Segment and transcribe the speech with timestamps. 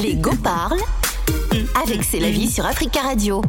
[0.00, 0.80] Les go parlent
[1.82, 3.42] avec C'est la vie sur Africa Radio.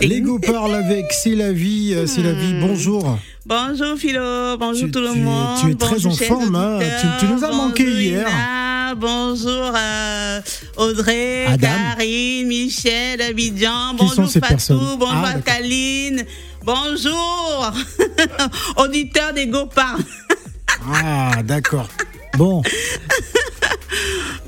[0.00, 2.54] Lego parle avec C'est la vie, euh, c'est la vie.
[2.60, 3.18] Bonjour.
[3.46, 5.58] Bonjour Philo, bonjour Tu- tout le tu monde.
[5.60, 6.78] tu es très bonjour, en forme, hein.
[6.80, 8.94] Tu- tu nous as manqué Bonjour, hier.
[8.96, 10.40] Bonjour euh,
[10.76, 11.68] Audrey, Adam.
[11.96, 13.90] Karine, Michel, Abidjan.
[13.92, 15.34] Qui bonjour sont ces Fatou, personnes bonjour Ah.
[15.44, 16.24] Kaline.
[16.64, 17.72] Bonjour
[18.76, 19.98] auditeur des GoParts.
[20.92, 21.88] Ah, d'accord.
[22.38, 22.62] Bon,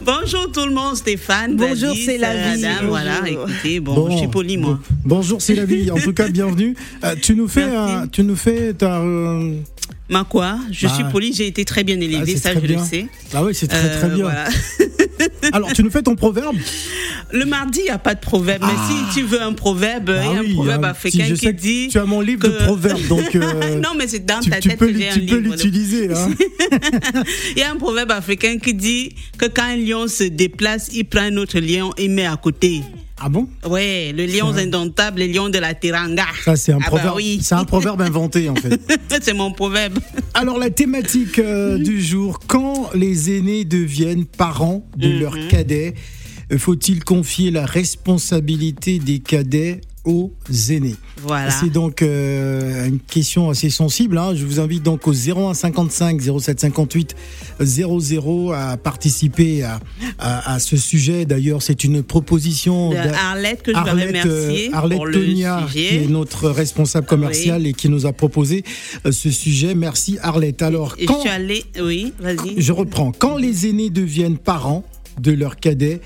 [0.06, 1.56] Bonjour tout le monde, Stéphane.
[1.56, 2.64] Bonjour, c'est la euh, vie.
[2.64, 2.88] Adam, Bonjour.
[2.90, 4.10] voilà, écoutez, bon, bon.
[4.12, 4.78] je suis poli moi.
[5.04, 5.16] Bon.
[5.16, 5.90] Bonjour, c'est la vie.
[5.90, 6.76] En tout cas, bienvenue.
[7.02, 9.00] Euh, tu nous fais, un- tu nous fais ta.
[9.00, 9.56] euh,
[10.08, 10.58] Ma quoi?
[10.70, 10.94] Je Bah.
[10.94, 12.78] suis poli, j'ai été très bien ah, élevée, c'est ça je bien.
[12.78, 13.06] le sais.
[13.34, 14.24] Ah oui, c'est très très Euh, bien.
[14.24, 14.44] voilà.
[15.52, 16.56] Alors, tu nous fais ton proverbe
[17.32, 18.62] Le mardi, il n'y a pas de proverbe.
[18.66, 18.88] Mais Ah.
[19.10, 20.88] si tu veux un proverbe, il Ah y a oui, un proverbe hein.
[20.90, 21.88] africain Si, je qui sais dit.
[21.90, 23.34] Tu as mon livre de proverbes, donc.
[23.34, 26.08] euh, non, mais c'est dans tu, ta tu tête peux, j'ai un tu peux l'utiliser
[26.08, 26.28] là.
[27.56, 31.04] Il y a un proverbe africain qui dit que quand un lion se déplace, il
[31.04, 32.82] prend un autre lion et met à côté.
[33.18, 33.48] Ah bon?
[33.66, 36.26] Ouais, le lion indomptable, le lion de la Teranga.
[36.44, 37.16] Ça, c'est un Ah bah proverbe.
[37.16, 37.38] oui.
[37.42, 38.78] C'est un proverbe inventé en fait.
[39.22, 39.98] c'est mon proverbe.
[40.34, 45.20] Alors la thématique euh, du jour, quand les aînés deviennent parents de Mhm.
[45.20, 45.94] leurs cadets,
[46.52, 50.32] euh, faut-il confier la responsabilité des cadets aux
[50.70, 51.50] aînés Voilà.
[51.50, 54.16] C'est donc euh, une question assez sensible.
[54.18, 54.34] hein.
[54.34, 57.14] Je vous invite donc au 01 55 07 58
[57.60, 59.80] 00 à participer à,
[60.18, 61.24] à- à ce sujet.
[61.24, 65.06] D'ailleurs, c'est une proposition De d'A- Arlette que je vais Arlette, remercier euh, Arlette pour
[65.06, 66.04] le Tonia, qui sujet.
[66.04, 68.64] est notre responsable commercial et qui nous a proposé
[69.04, 69.74] euh, ce sujet.
[69.74, 70.62] Merci Arlette.
[70.62, 71.64] Alors, Et je quand, suis allée.
[71.82, 72.54] Oui, vas-y.
[72.60, 73.12] je reprends.
[73.12, 74.84] Quand les aînés deviennent parents
[75.20, 76.00] de leurs cadets,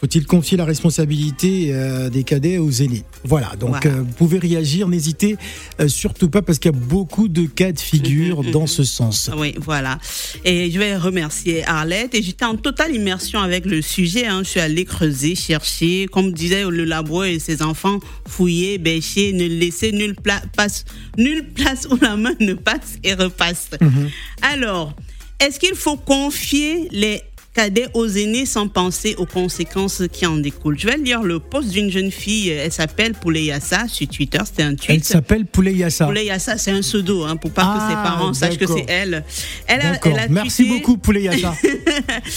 [0.00, 3.04] faut-il confier la responsabilité euh, des cadets aux aînés?
[3.24, 3.96] Voilà, donc Voilà.
[3.96, 5.36] euh, vous pouvez réagir, n'hésitez
[5.80, 9.30] euh, surtout pas parce qu'il y a beaucoup de cas de figure dans ce sens.
[9.36, 9.98] Oui, voilà.
[10.44, 12.14] Et je vais remercier Arlette.
[12.14, 14.26] Et j'étais en totale immersion avec le sujet.
[14.26, 14.42] hein.
[14.44, 19.46] Je suis allée creuser, chercher, comme disait le laboureur et ses enfants, fouiller, bêcher, ne
[19.46, 20.84] laisser nulle, pla- passe,
[21.16, 23.70] nulle place où la main ne passe et repasse.
[23.80, 24.08] Mhm.
[24.42, 24.94] Alors,
[25.40, 27.20] est-ce qu'il faut confier les
[27.54, 31.70] cadets aux aînés sans penser aux conséquences qui en découlent Je vais lire le post
[31.70, 32.50] d'une jeune fille.
[32.50, 34.38] Elle s'appelle Pouleyassa sur Twitter.
[34.44, 34.90] C'était un tweet.
[34.90, 36.06] Elle s'appelle Poulet Yassa.
[36.06, 38.84] Poulet Yassa, c'est un pseudo, hein, pour pas Ah, que ses parents sachent que c'est
[38.88, 39.24] elle.
[39.66, 40.12] Elle a, D'accord.
[40.14, 41.54] elle a Merci tweeté- beaucoup Poulet Yassa.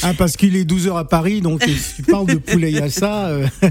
[0.04, 1.62] Hein, parce qu'il est 12h à Paris, donc
[1.96, 3.28] tu parles de Poulet Yassa.
[3.28, 3.48] euh,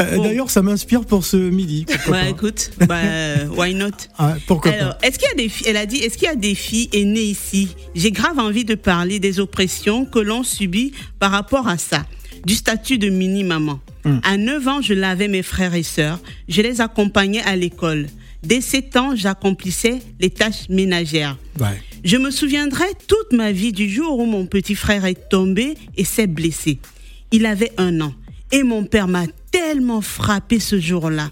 [0.00, 0.22] euh, Bon.
[0.22, 1.84] D'ailleurs, ça m'inspire pour ce midi.
[2.08, 2.28] pas.
[2.28, 3.86] écoute, bah, euh, why not?
[4.18, 6.26] Ah, pourquoi Alors, pas est-ce qu'il y a des filles, elle a dit, est-ce qu'il
[6.28, 7.68] y a des filles aînées ici?
[7.94, 10.85] J'ai grave envie de parler des oppressions que l'on subit
[11.18, 12.06] par rapport à ça,
[12.44, 13.80] du statut de mini-maman.
[14.04, 14.18] Hmm.
[14.22, 18.06] À 9 ans, je lavais mes frères et sœurs, je les accompagnais à l'école.
[18.42, 21.36] Dès 7 ans, j'accomplissais les tâches ménagères.
[21.58, 21.82] Ouais.
[22.04, 26.04] Je me souviendrai toute ma vie du jour où mon petit frère est tombé et
[26.04, 26.78] s'est blessé.
[27.32, 28.14] Il avait un an
[28.52, 31.30] et mon père m'a tellement frappé ce jour-là.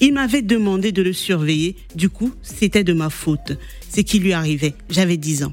[0.00, 3.52] Il m'avait demandé de le surveiller, du coup c'était de ma faute.
[3.94, 5.52] Ce qui lui arrivait, j'avais 10 ans.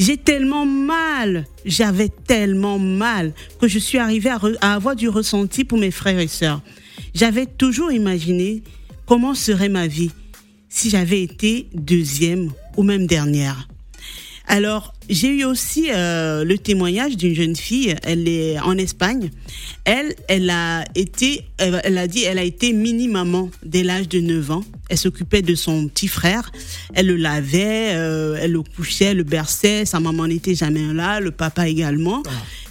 [0.00, 4.30] J'ai tellement mal, j'avais tellement mal que je suis arrivée
[4.62, 6.62] à, avoir du ressenti pour mes frères et sœurs.
[7.14, 8.62] J'avais toujours imaginé
[9.04, 10.10] comment serait ma vie
[10.70, 13.68] si j'avais été deuxième ou même dernière.
[14.46, 19.30] Alors, j'ai eu aussi euh, le témoignage d'une jeune fille, elle est en Espagne.
[19.84, 24.50] Elle, elle a été, elle, a dit, elle a été mini-maman dès l'âge de 9
[24.52, 24.64] ans.
[24.88, 26.50] Elle s'occupait de son petit frère.
[26.94, 29.84] Elle le lavait, euh, elle le couchait, le berçait.
[29.84, 32.22] Sa maman n'était jamais là, le papa également.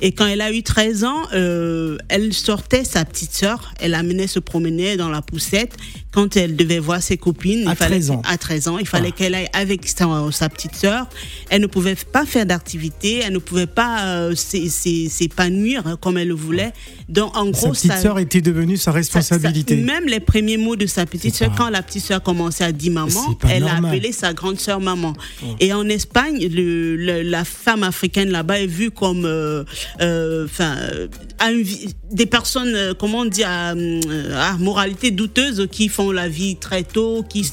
[0.01, 3.73] Et quand elle a eu 13 ans, euh, elle sortait sa petite sœur.
[3.79, 5.75] Elle amenait se promener dans la poussette.
[6.11, 8.21] Quand elle devait voir ses copines, À il fallait 13 ans.
[8.25, 9.15] à 13 ans, il fallait Ah.
[9.17, 11.07] qu'elle aille avec sa, sa petite sœur.
[11.49, 15.97] Elle ne pouvait pas faire d'activité, elle ne pouvait pas euh, s'é- s'é- s'épanouir hein,
[15.99, 16.71] comme elle le voulait.
[17.09, 19.77] Donc, en Sa gros, petite ça- sœur était devenue sa responsabilité.
[19.79, 22.71] ça- même les premiers mots de sa petite sœur, quand la petite sœur commençait à
[22.71, 23.95] dire maman, elle a normal.
[23.95, 25.13] appelé sa grande sœur maman.
[25.59, 29.63] Et en Espagne, le, le- la femme africaine là-bas est vue comme, euh,
[30.01, 31.07] euh, euh,
[31.39, 36.27] à une vie- des personnes, comment on dit, à, à moralité douteuse, qui font la
[36.27, 37.43] vie très tôt, qui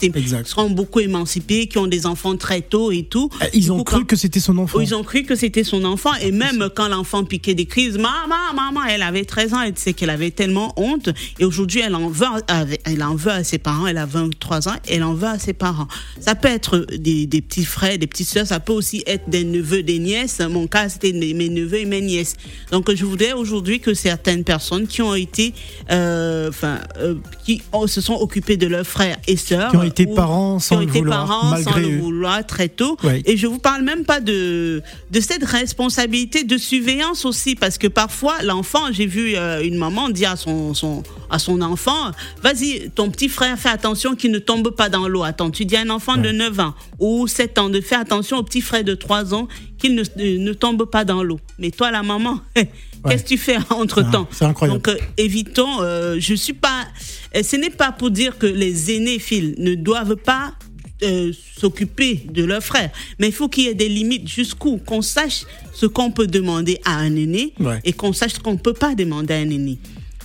[0.44, 3.30] seront beaucoup émancipées, qui ont des enfants très tôt et tout.
[3.42, 4.65] Euh, Ils Du ont coup, cru quand- que c'était son enfant.
[4.74, 7.96] Oh, ils ont cru que c'était son enfant et même quand l'enfant piquait des crises,
[7.98, 11.08] maman, maman, elle avait 13 ans, elle disait qu'elle avait tellement honte
[11.38, 14.68] et aujourd'hui elle en veut, à- elle en veut à ses parents, elle a 23
[14.68, 15.88] ans, elle en veut à ses parents.
[16.20, 19.44] Ça peut être des, des petits frères, des petites sœurs, ça peut aussi être des
[19.44, 20.40] neveux, des nièces.
[20.40, 22.36] Mon cas c'était mes neveux et mes nièces.
[22.72, 25.52] Donc je voudrais aujourd'hui que certaines personnes qui ont été,
[25.90, 27.14] euh, enfin, euh,
[27.44, 30.58] qui ont- se sont occupées de leurs frères et sœurs, Qui ont été ou parents
[30.58, 31.98] sans qui ont le été vouloir, parents sans malgré le eux.
[32.00, 32.96] vouloir très tôt.
[33.02, 33.22] Ouais.
[33.24, 37.78] Et je vous parle même pas de de, de cette responsabilité de surveillance aussi, parce
[37.78, 42.10] que parfois, l'enfant, j'ai vu euh, une maman dire à son, son, à son enfant,
[42.42, 45.22] vas-y, ton petit frère, fais attention qu'il ne tombe pas dans l'eau.
[45.22, 48.38] Attends, tu dis à un enfant de 9 ans ou 7 ans de faire attention
[48.38, 49.48] au petit frère de 3 ans
[49.78, 50.02] qu'il ne,
[50.38, 51.38] ne tombe pas dans l'eau.
[51.58, 54.78] Mais toi, la maman, qu'est-ce que tu fais entre-temps C'est incroyable.
[54.78, 56.86] Donc, euh, évitons, euh, je suis pas...
[57.34, 60.54] ce n'est pas pour dire que les aînés, Phil, ne doivent pas
[61.02, 62.90] euh, s'occuper de leurs frères.
[63.18, 65.44] Mais il faut qu'il y ait des limites jusqu'où qu'on sache
[65.74, 67.80] ce qu'on peut demander à un aîné Ouais.
[67.84, 69.78] et qu'on sache ce qu'on ne peut pas demander à un aîné.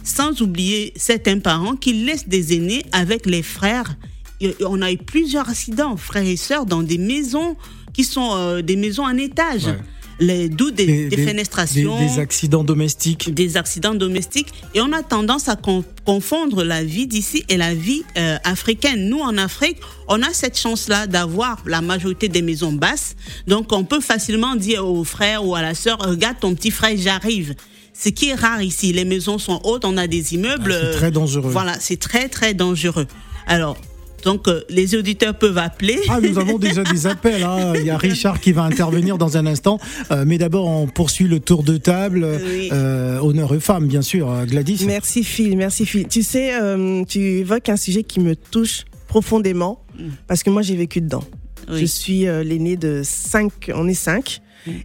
[0.04, 3.96] Sans oublier certains parents qui laissent des aînés avec les frères.
[4.40, 7.56] Et On a eu plusieurs accidents, frères et sœurs, dans des maisons
[7.94, 9.66] qui sont euh, des maisons en étage.
[9.66, 9.78] Ouais.
[10.22, 13.34] Les, d'où des, des fenestrations des- des accidents domestiques.
[13.34, 17.74] des accidents domestiques et on a tendance à con- confondre la vie d'ici et la
[17.74, 19.10] vie euh, africaine.
[19.10, 19.78] Nous, en Afrique,
[20.08, 23.16] on a cette chance-là d'avoir la majorité des maisons basses.
[23.48, 26.96] Donc, on peut facilement dire au frère ou à la sœur, regarde ton petit frère,
[26.98, 27.56] j'arrive.
[27.94, 30.72] Ce qui est rare ici, les maisons sont hautes, on a des immeubles.
[30.74, 31.52] Ah, c'est très dangereux.
[31.52, 33.08] Voilà, c'est très, très dangereux.
[33.48, 33.76] Alors,
[34.24, 36.00] donc, euh, les auditeurs peuvent appeler.
[36.10, 37.44] Ah, nous avons déjà des appels.
[37.44, 37.74] hein.
[37.76, 39.80] Il y a Richard qui va intervenir dans un instant.
[40.12, 42.26] Euh, mais d'abord, on poursuit le tour de table.
[42.44, 42.70] Oui.
[42.72, 44.46] Euh, honneur aux femmes, bien sûr.
[44.46, 44.84] Gladys.
[44.86, 46.08] Merci Phil, merci Phil.
[46.08, 49.84] Tu sais, euh, tu évoques un sujet qui me touche profondément
[50.28, 51.24] parce que moi j'ai vécu dedans.
[51.70, 51.80] Oui.
[51.82, 54.42] Je suis euh, l'aîné de cinq, on est cinq,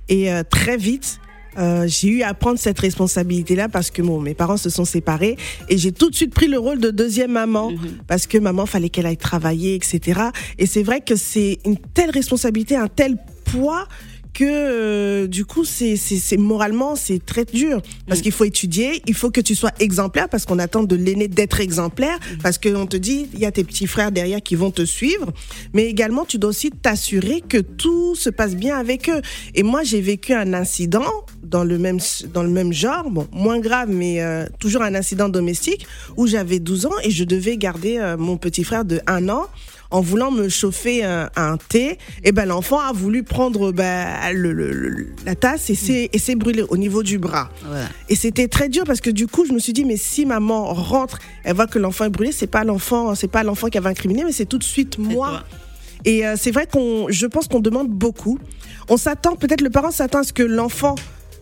[0.09, 1.19] et euh, très vite.
[1.59, 5.37] Euh, j'ai eu à prendre cette responsabilité-là parce que bon, mes parents se sont séparés
[5.69, 7.73] et j'ai tout de suite pris le rôle de deuxième maman
[8.07, 10.21] parce que maman fallait qu'elle aille travailler, etc.
[10.59, 13.87] Et c'est vrai que c'est une telle responsabilité, un tel poids
[14.37, 17.81] que euh, du coup c'est c'est c'est- moralement c'est très dur.
[18.07, 21.27] Parce qu'il faut étudier, il faut que tu sois exemplaire parce qu'on attend de l'aîné
[21.29, 24.71] d'être exemplaire parce qu'on te dit il y a tes petits frères derrière qui vont
[24.71, 25.33] te suivre,
[25.73, 29.23] mais également tu dois aussi t'assurer que tout se passe bien avec eux.
[29.55, 31.11] Et moi j'ai vécu un incident
[31.43, 31.99] dans le même
[32.35, 35.87] dans le même genre, bon moins grave mais euh, toujours un incident domestique
[36.19, 39.47] où j'avais 12 ans et je devais garder euh, mon petit frère de un an
[39.91, 44.53] en voulant me chauffer un, un thé, et ben l'enfant a voulu prendre ben, le,
[44.53, 47.51] le- le- la tasse et s'est et brûlé au niveau du bras.
[47.65, 47.87] Voilà.
[48.09, 50.73] Et c'était très dur parce que du coup, je me suis dit mais si maman
[50.75, 53.89] rentre, elle voit que l'enfant est brûlé, c'est pas l'enfant, c'est pas l'enfant qui avait
[53.91, 55.29] incriminé, mais c'est tout de suite moi.
[55.29, 55.45] toi.
[56.05, 58.39] Et euh, c'est vrai qu'on, je pense qu'on demande beaucoup.
[58.89, 60.95] On s'attend, peut-être le parent s'attend à ce que l'enfant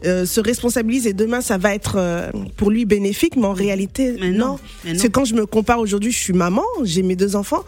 [0.07, 4.17] euh, se responsabilise et demain ça va être euh, pour lui bénéfique, mais en réalité
[4.21, 4.93] Mais non, non.
[4.97, 7.65] C'est quand je me compare aujourd'hui, je suis maman, j'ai mes deux enfants.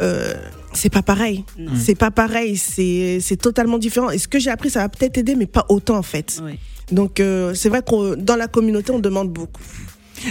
[0.00, 0.34] Euh,
[0.72, 1.44] c'est pas pareil.
[1.78, 2.56] C'est pas pareil.
[2.56, 4.10] C'est c'est totalement différent.
[4.10, 6.40] Et ce que j'ai appris, ça va peut-être aider, mais pas autant en fait.
[6.44, 6.58] Oui.
[6.92, 9.62] Donc euh, c'est vrai que dans la communauté, on demande beaucoup.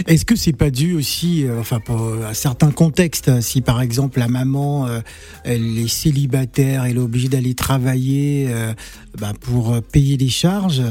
[0.06, 4.18] Est-ce que c'est pas dû aussi, euh, enfin, pour, à certains contextes, si par exemple
[4.18, 5.00] la maman, euh,
[5.44, 8.74] elle est célibataire, elle est obligée d'aller travailler euh,
[9.18, 10.82] bah, pour payer les charges,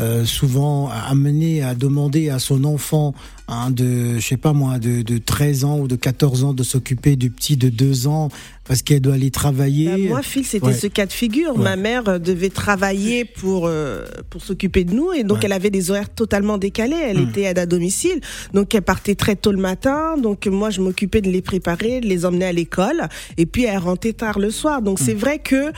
[0.00, 3.14] euh, souvent amenée à demander à son enfant
[3.46, 6.62] hein, de, je sais pas moi, de, de 13 ans ou de 14 ans de
[6.64, 8.28] s'occuper du petit de 2 ans
[8.66, 9.86] parce qu'elle doit aller travailler.
[9.86, 10.72] Bah, moi, Phil, c'était Ouais.
[10.74, 11.54] ce cas de figure.
[11.56, 11.62] Ouais.
[11.62, 15.42] Ma mère euh, devait travailler pour euh, pour s'occuper de nous et donc Ouais.
[15.44, 16.96] elle avait des horaires totalement décalés.
[17.00, 17.28] Elle Hmm.
[17.28, 18.20] était aide à domicile,
[18.52, 20.16] donc elle partait très tôt le matin.
[20.20, 23.02] Donc moi, je m'occupais de les préparer, de les emmener à l'école
[23.36, 24.82] et puis elle rentrait tard le soir.
[24.82, 25.04] Donc Hmm.
[25.04, 25.70] c'est vrai que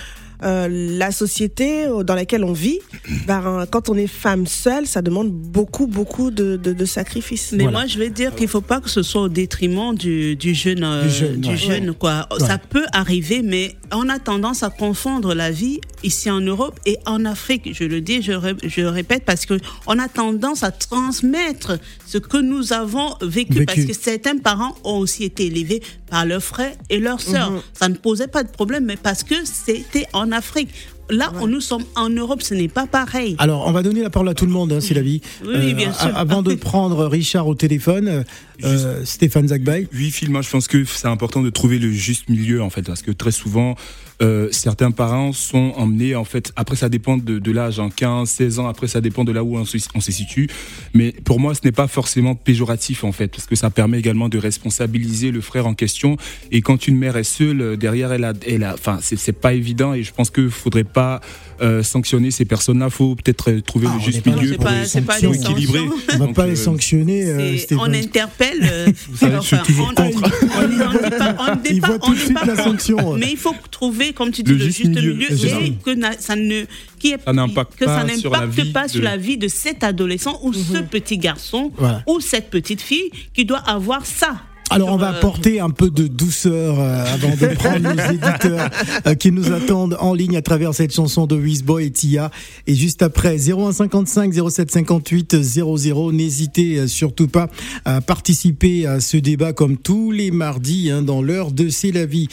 [0.42, 2.78] euh, la société euh, dans laquelle on vit,
[3.26, 7.52] ben, quand on est femme seule, ça demande beaucoup, beaucoup de, de, de sacrifices.
[7.52, 7.78] Mais Voilà.
[7.78, 10.82] moi, je vais dire qu'il faut pas que ce soit au détriment du, du jeune,
[10.84, 11.56] euh, Du jeune, ouais.
[11.56, 12.26] jeune, quoi.
[12.32, 12.46] Ouais.
[12.46, 16.98] Ça peut arriver, mais on a tendance à confondre la vie ici en Europe et
[17.06, 17.70] en Afrique.
[17.74, 19.54] Je le dis, je, ré- je le répète, parce que
[19.86, 23.64] on a tendance à transmettre ce que nous avons vécu, Vécu.
[23.66, 27.50] parce que certains parents ont aussi été élevés par leurs frères et leurs sœurs.
[27.52, 27.60] Mhm.
[27.72, 30.70] Ça ne posait pas de problème, mais parce que c'était en Afrique.
[31.08, 33.36] Là, où nous sommes en Europe, ce n'est pas pareil.
[33.38, 35.20] Alors, on va donner la parole à tout le monde, hein, c'est la vie.
[35.46, 36.08] Oui, bien sûr.
[36.08, 38.24] a- Avant de prendre Richard au téléphone,
[38.64, 39.88] euh, Stéphane Zagbay.
[39.92, 42.82] Oui, Phil, moi je pense que c'est important de trouver le juste milieu en fait,
[42.82, 43.74] parce que très souvent,
[44.22, 48.28] euh, certains parents sont emmenés en fait, après ça dépend de, de l'âge, en 15,
[48.28, 50.48] 16 ans, après ça dépend de là où on se, on se situe,
[50.94, 54.28] mais pour moi ce n'est pas forcément péjoratif en fait, parce que ça permet également
[54.28, 56.16] de responsabiliser le frère en question,
[56.50, 59.32] et quand une mère est seule, euh, derrière elle a, elle a enfin c'est c'est
[59.32, 61.20] pas évident, et je pense qu'il faudrait pas
[61.60, 64.64] euh, sanctionner ces personnes-là, faut peut-être euh, trouver Ah, le juste pas- milieu c'est pour
[64.66, 65.80] pas- les pas sanctions des équilibrées.
[66.14, 68.58] On va pas euh, les sanctionner, euh, on interpelle.
[68.62, 68.86] euh,
[69.16, 70.22] savez, je suis toujours on- contre.
[70.22, 71.98] on- on dit- on dit pas- Il pas-
[72.40, 73.14] pas la sanction.
[73.16, 76.64] Mais il faut trouver, comme tu dis, Le juste milieu, et que ça ne
[76.98, 79.16] qui est- Ça n'impacte que ça pas sur la n'impacte vie pas sur de- la
[79.16, 82.02] vie de cet adolescent ou ce petit garçon Voilà.
[82.06, 84.36] ou cette petite fille qui doit avoir ça
[84.70, 88.68] alors on va euh, apporter un peu de douceur euh, avant de prendre nos éditeurs
[89.06, 92.30] euh, qui nous attendent en ligne à travers cette chanson de Wizboy et Tia.
[92.66, 97.48] Et juste après 0155 0758 00, n'hésitez surtout pas
[97.84, 102.06] à participer à ce débat comme tous les mardis hein, dans l'heure de C'est la
[102.06, 102.28] vie.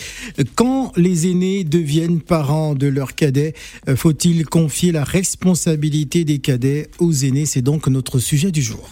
[0.56, 3.54] Quand les aînés deviennent parents de leurs cadets,
[3.96, 7.46] faut-il confier la responsabilité des cadets aux aînés?
[7.46, 8.90] C'est donc notre sujet du jour.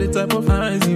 [0.00, 0.89] the type of eyes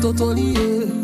[0.00, 0.97] と取り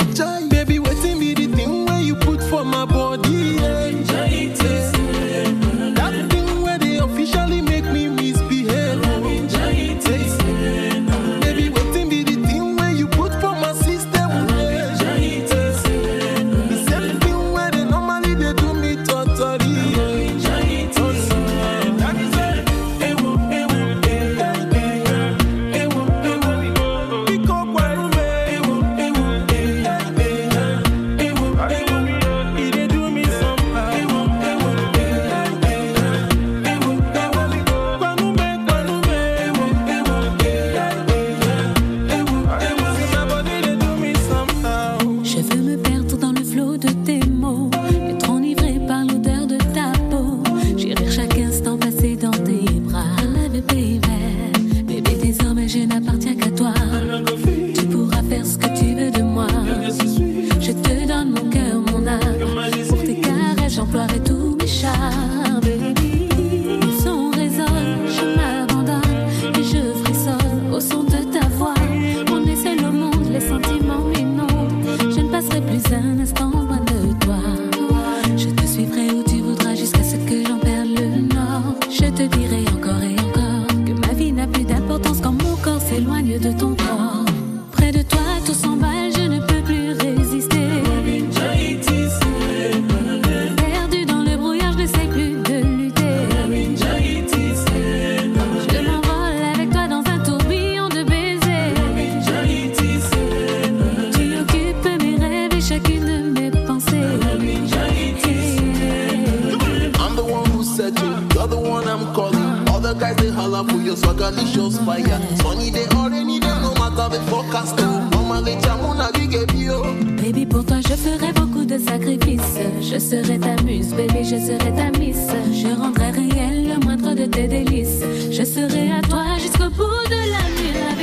[122.06, 125.26] Je serai ta muse, bébé, je serai ta miss.
[125.52, 128.02] Je rendrai réel le moindre de tes délices.
[128.30, 130.72] Je serai à toi jusqu'au bout de la nuit.
[130.74, 130.94] La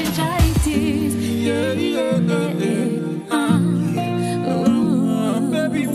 [5.51, 5.91] Baby,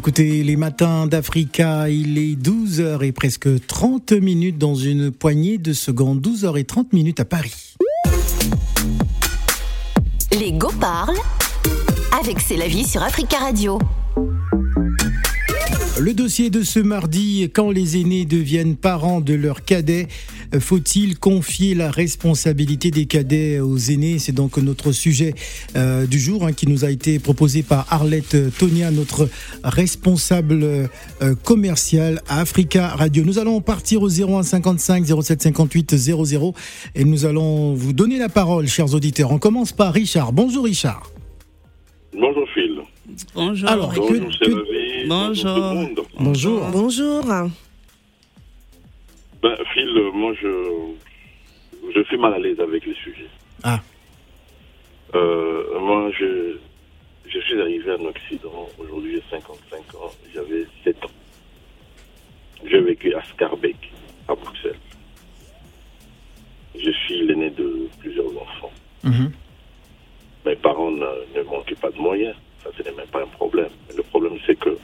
[0.00, 5.74] écoutez les matins d'Africa, il est 12h et presque 30 minutes dans une poignée de
[5.74, 7.76] secondes, 12h et 30 minutes à Paris.
[10.32, 11.20] Les Go parlent
[12.18, 13.78] avec C'est la vie sur Africa Radio.
[16.00, 20.08] Le dossier de ce mardi, quand les aînés deviennent parents de leurs cadets,
[20.58, 24.18] faut-il confier la responsabilité des cadets aux aînés?
[24.18, 25.34] C'est donc notre sujet
[25.76, 29.28] euh, du jour hein, qui nous a été proposé par Arlette Tonia, notre
[29.62, 33.22] responsable euh, commerciale à Africa Radio.
[33.22, 36.54] Nous allons partir au 01 55 07 58 00
[36.94, 39.32] et nous allons vous donner la parole, chers auditeurs.
[39.32, 40.32] On commence par Richard.
[40.32, 41.10] Bonjour Richard.
[42.14, 42.80] Bonjour Phil.
[43.34, 43.68] Bonjour.
[43.68, 45.08] Alors, Bonjour que- que-.
[45.08, 45.54] Bonjour.
[45.54, 46.00] tout le monde.
[46.18, 46.66] Bonjour.
[46.70, 47.24] Bonjour.
[49.42, 50.92] Ben, Phil, moi je,
[51.94, 53.28] je suis mal à l'aise avec les sujets.
[53.62, 53.80] Ah.
[55.14, 56.56] Euh, moi je,
[57.26, 61.08] je suis arrivé en Occident, aujourd'hui j'ai 55 ans, j'avais 7 ans.
[62.64, 63.90] J'ai vécu à Scarbeck,
[64.28, 64.76] à Bruxelles.
[66.78, 68.70] Je suis l'aîné de plusieurs enfants.
[69.02, 69.32] Mhm.
[70.46, 72.36] Mes parents ne, ne manquaient pas de moyens.
[72.62, 73.70] Ça, ce n'est même pas un problème.
[73.96, 74.76] Le problème, c'est que,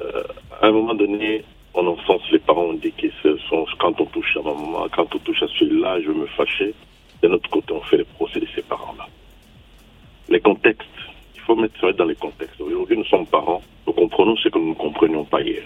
[0.00, 0.22] euh,
[0.60, 4.06] à un moment donné, en enfance, les parents ont dit que ce sont, quand on
[4.06, 6.74] touche à ma maman, quand on touche à celui-là, je me fâchais.
[7.22, 9.06] De notre côté, on fait les procès de ces parents-là.
[10.28, 10.88] Les contextes,
[11.34, 12.60] il faut mettre ça dans les contextes.
[12.60, 15.64] Aujourd'hui, nous sommes parents, nous comprenons ce que nous ne comprenions pas hier.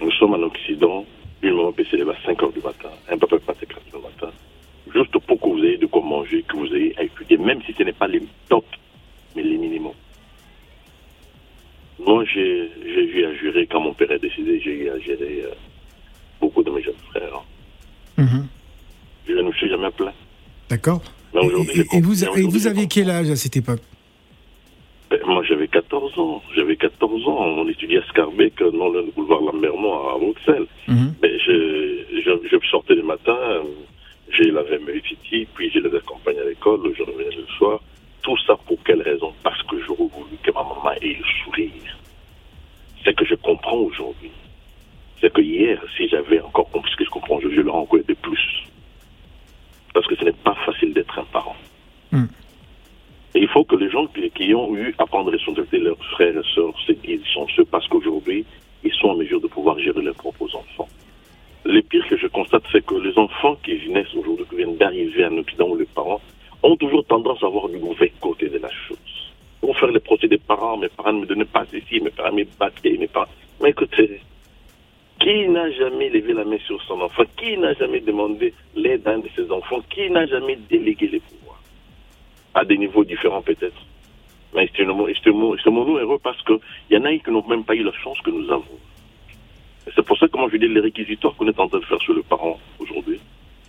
[0.00, 1.04] Nous sommes en Occident,
[1.42, 3.76] une maman peut se lever à 5 heures du matin, un papa peut passer 4
[3.76, 4.32] heures du matin,
[4.92, 7.72] juste pour que vous ayez de quoi manger, que vous ayez à étudier, même si
[7.72, 8.64] ce n'est pas les top,
[9.36, 9.92] mais les minimums.
[11.98, 15.54] Moi, j'ai eu à gérer, quand mon père est décédé, j'ai eu à gérer euh,
[16.40, 17.42] beaucoup de mes jeunes frères.
[18.18, 18.46] Mhm.
[19.28, 20.14] Je ne me suis jamais plaint.
[20.68, 21.02] D'accord.
[21.34, 23.80] Et, et- j'ai et vous, et vous aviez quel âge à cette époque?
[25.10, 26.42] Ben, Moi, j'avais 14 ans.
[26.56, 27.38] J'avais 14 ans.
[27.58, 30.66] On étudiait à Scarbeck, euh, dans le boulevard Lambermont, à Bruxelles.
[30.88, 33.36] Mais je, je, je sortais le matin,
[34.30, 37.80] j'ai lavé mes petits, puis je les accompagnais à l'école, je revenais le soir.
[38.22, 39.32] Tout ça pour quelle raison?
[39.42, 41.98] Parce que j'aurais voulu que ma maman ait le sourire.
[43.04, 44.30] C'est que je comprends aujourd'hui.
[45.20, 48.00] C'est que hier, si j'avais encore compris ce que je comprends, je, je l'aurais encore
[48.06, 48.64] de plus.
[49.92, 51.56] Parce que ce n'est pas facile d'être un parent.
[52.12, 52.26] Mm.
[53.34, 56.36] Et il faut que les gens qui, ont eu à prendre responsabilité de leurs frères
[56.36, 58.44] et sœurs se disent sont ceux parce qu'aujourd'hui,
[58.84, 60.88] ils sont en mesure de pouvoir gérer leurs propres enfants.
[61.64, 65.24] Le pire que je constate, c'est que les enfants qui naissent aujourd'hui, qui viennent d'arriver
[65.24, 66.20] en Occident où les parents
[66.62, 68.98] ont toujours tendance à voir du mauvais côté de la chose.
[69.60, 72.34] Pour faire les procès des parents, mes parents ne me donnaient pas ceci, mes parents
[72.34, 73.30] me battaient, mes parents.
[73.60, 74.20] Mais écoutez,
[75.20, 77.22] qui n'a jamais levé la main sur son enfant?
[77.36, 79.80] Qui n'a jamais demandé l'aide d'un de ses enfants?
[79.88, 81.62] Qui n'a jamais délégué les pouvoirs?
[82.54, 83.80] À des niveaux différents peut-être.
[84.54, 85.06] Mais c'est nous
[85.96, 86.58] heureux parce qu'il
[86.90, 88.78] y en a qui n'ont même pas eu la chance que nous avons.
[89.94, 92.00] C'est pour ça que moi je dis les réquisitoires qu'on est en train de faire
[92.00, 93.18] sur le parent aujourd'hui.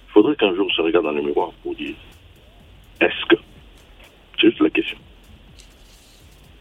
[0.07, 1.93] Il faudrait qu'un jour on se regarde dans le miroir pour dire
[3.03, 3.41] est-ce que
[4.39, 4.97] C'est juste la question.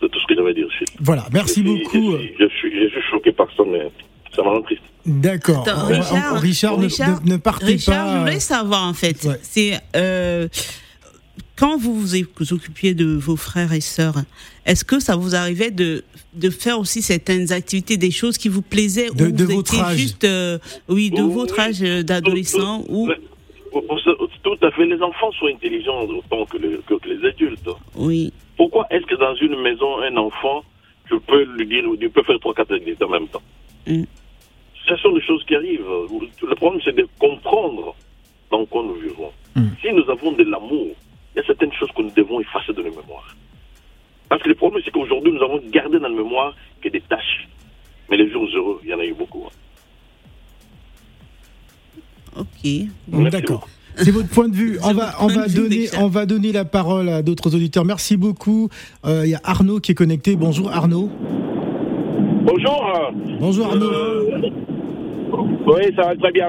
[0.01, 0.67] C'est tout ce que j'avais à dire.
[1.01, 2.13] Voilà, merci beaucoup.
[2.13, 3.91] Je suis, je, suis, je suis choqué par ça, mais
[4.35, 4.83] ça m'a rendu triste.
[5.07, 5.65] D'accord.
[5.65, 8.15] Richard, on- Richard, ne- Richard, ne, ne partez Richard, pas.
[8.15, 9.35] je voulais savoir en fait, Ouais.
[9.43, 10.49] c'est euh,
[11.57, 14.23] quand vous vous occupiez de vos frères et sœurs,
[14.67, 18.63] est-ce que ça vous arrivait de, de faire aussi certaines activités, des choses qui vous
[18.63, 19.97] plaisaient De- ou de vous votre étiez âge.
[19.99, 21.65] juste, euh, oui, de Oui, votre oui.
[21.65, 23.11] âge euh, d'adolescent Tout- ou
[24.43, 24.87] tout- à fait.
[24.87, 27.69] Les enfants sont intelligents autant que, le- que- que les adultes.
[27.97, 30.63] oui, Pourquoi est-ce que dans une maison, un enfant,
[31.11, 33.43] je peux lui dire, tu peux faire trois, quatre activités en même temps
[33.87, 34.05] Mm.
[34.89, 35.85] Ce sont des choses qui arrivent.
[36.49, 37.95] Le problème, c'est de comprendre
[38.51, 39.33] dans quoi nous vivons.
[39.57, 39.67] Mm.
[39.81, 40.89] Si nous avons de l'amour,
[41.35, 43.35] il y a certaines choses que nous devons effacer de nos mémoires.
[44.29, 47.49] Parce que le problème, c'est qu'aujourd'hui, nous avons gardé dans la mémoire que des tâches.
[48.09, 49.45] Mais les jours heureux, il y en a eu beaucoup.
[49.47, 49.53] hein.
[52.39, 52.71] Ok.
[53.09, 53.69] Bon, D'accord.
[53.97, 54.79] C'est votre point de vue.
[54.85, 57.85] On va, on va donner, on va donner la parole à d'autres auditeurs.
[57.85, 58.69] Merci beaucoup.
[59.05, 60.35] Euh, Il y a Arnaud qui est connecté.
[60.37, 61.11] Bonjour Arnaud.
[62.45, 63.13] Bonjour.
[63.41, 63.93] Bonjour Arnaud.
[63.93, 64.41] Euh,
[65.67, 66.49] oui, ça va très bien.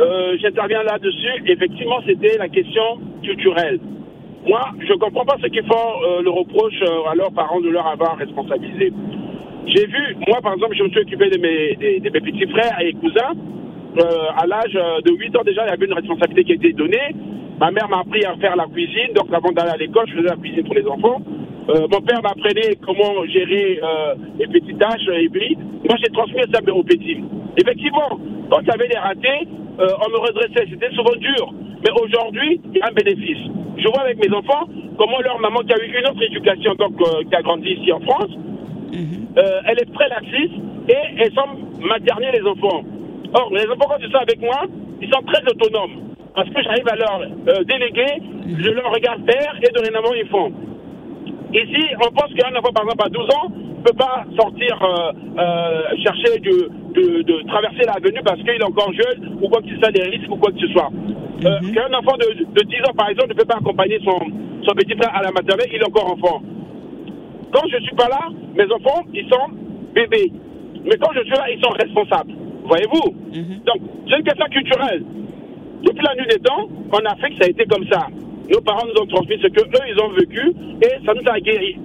[0.00, 1.42] Euh, J'interviens là-dessus.
[1.46, 2.82] Effectivement, c'était la question
[3.22, 3.80] culturelle.
[4.46, 7.60] Moi, je ne comprends pas ce qu'ils font euh, le reproche euh, à leurs parents
[7.60, 8.92] de leur avoir responsabilisé.
[9.66, 12.50] J'ai vu, moi par exemple, je me suis occupé de mes, des- de mes petits
[12.50, 13.32] frères et cousins.
[13.98, 14.04] Euh,
[14.36, 17.14] à l'âge de 8 ans déjà, il y avait une responsabilité qui a été donnée.
[17.60, 20.28] Ma mère m'a appris à faire la cuisine, donc avant d'aller à l'école, je faisais
[20.28, 21.20] la cuisine pour les enfants.
[21.68, 25.58] Euh, mon père m'apprenait comment gérer euh, les petites tâches euh, hybrides.
[25.84, 27.22] Moi, j'ai transmis ça aux petits.
[27.56, 28.18] Effectivement,
[28.50, 29.46] quand avait des ratés,
[29.78, 30.66] euh, on me redressait.
[30.70, 31.54] C'était souvent dur.
[31.84, 33.38] Mais aujourd'hui, il y a un bénéfice.
[33.76, 34.66] Je vois avec mes enfants
[34.98, 37.92] comment leur maman, qui a eu une autre éducation, donc euh, qui a grandi ici
[37.92, 38.30] en France,
[38.94, 40.54] euh, elle est prélaxiste
[40.88, 42.82] et elle semble materner les enfants.
[43.34, 44.64] Or, les enfants, quand ils sont avec moi,
[45.00, 46.14] ils sont très autonomes.
[46.34, 48.22] Parce que j'arrive à leur euh, déléguer,
[48.58, 50.52] je leur regarde faire et dorénavant ils font.
[51.52, 55.12] Ici, on pense qu'un enfant, par exemple, à 12 ans, ne peut pas sortir euh,
[55.38, 59.76] euh, chercher de, de, de traverser l'avenue parce qu'il est encore jeune ou quoi qu'il
[59.78, 60.88] soit des risques ou quoi que ce soit.
[61.44, 64.16] Euh, Qu'un enfant de, de 10 ans, par exemple, ne peut pas accompagner son,
[64.62, 66.40] son petit frère à la maternelle, il est encore enfant.
[67.52, 69.50] Quand je suis pas là, mes enfants, ils sont
[69.94, 70.32] bébés.
[70.84, 72.32] Mais quand je suis là, ils sont responsables.
[72.64, 73.10] Voyez-vous
[73.66, 75.04] Donc, c'est une question culturelle.
[75.82, 78.06] Depuis la nuit des temps, en Afrique, ça a été comme ça.
[78.50, 81.40] Nos parents nous ont transmis ce que eux ils ont vécu et ça nous a
[81.40, 81.76] guéri.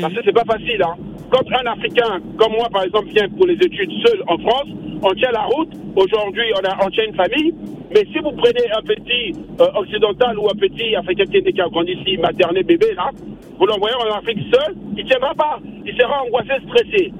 [0.00, 0.82] Parce que c'est pas facile.
[0.82, 0.94] Hein.
[1.30, 4.68] Quand un Africain comme moi, par exemple, vient pour les études seul en France,
[5.02, 5.70] on tient la route.
[5.96, 7.54] Aujourd'hui, on, a, on tient une famille.
[7.94, 11.92] Mais si vous prenez un petit euh, occidental ou un petit Africain qui a grandi
[11.92, 13.10] ici, materné, bébé, là,
[13.58, 15.58] vous l'envoyez en Afrique seul, il ne tiendra pas.
[15.84, 17.12] Il sera angoissé, stressé.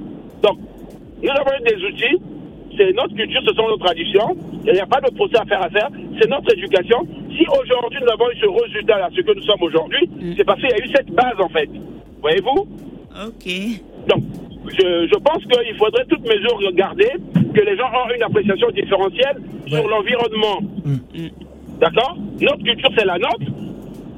[0.42, 0.58] Donc,
[1.22, 2.18] nous avons des outils
[2.76, 4.36] c'est notre culture, ce sont nos traditions.
[4.66, 5.88] Il n'y a pas de procès à faire à faire.
[6.20, 7.06] C'est notre éducation.
[7.36, 10.60] Si aujourd'hui nous avons eu ce résultat à ce que nous sommes aujourd'hui, c'est parce
[10.60, 11.68] qu'il y a eu cette base en fait.
[12.20, 12.66] Voyez-vous?
[13.26, 13.46] Ok.
[14.08, 14.22] Donc,
[14.68, 17.10] je, je pense qu'il faudrait toutes mesures regarder,
[17.54, 20.60] que les gens ont une appréciation différentielle sur l'environnement.
[21.80, 22.16] D'accord?
[22.40, 23.50] Notre culture, c'est la nôtre.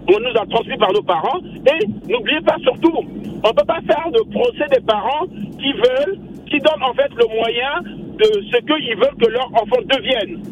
[0.07, 1.41] On nous a transmis par nos parents.
[1.67, 5.27] Et n'oubliez pas surtout, on ne peut pas faire de procès des parents
[5.59, 9.83] qui veulent, qui donnent en fait le moyen de ce qu'ils veulent que leurs enfants
[9.89, 10.43] deviennent.